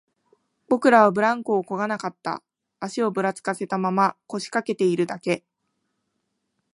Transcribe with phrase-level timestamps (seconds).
[0.67, 2.41] 僕らはブランコをこがなかった、
[2.79, 5.45] 足をぶらつかせたまま、腰掛けているだけ